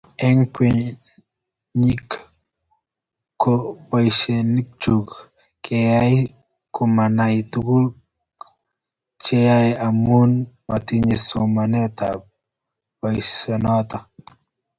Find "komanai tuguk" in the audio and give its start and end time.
6.75-7.93